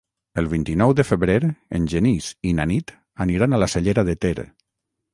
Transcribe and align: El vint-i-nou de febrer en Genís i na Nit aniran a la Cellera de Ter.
El 0.41 0.47
vint-i-nou 0.53 0.93
de 0.99 1.05
febrer 1.09 1.35
en 1.81 1.87
Genís 1.95 2.31
i 2.53 2.57
na 2.63 2.67
Nit 2.75 2.97
aniran 3.27 3.55
a 3.59 3.63
la 3.65 3.73
Cellera 3.77 4.11
de 4.13 4.21
Ter. 4.27 4.39